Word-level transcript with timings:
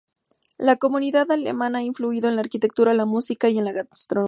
La 0.57 0.77
comunidad 0.77 1.29
alemana 1.29 1.77
ha 1.77 1.83
influido 1.83 2.27
en 2.27 2.35
la 2.35 2.41
arquitectura, 2.41 2.95
la 2.95 3.05
música 3.05 3.49
y 3.49 3.59
en 3.59 3.65
la 3.65 3.71
gastronomía. 3.71 4.19